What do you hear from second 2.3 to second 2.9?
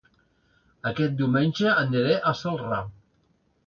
Celrà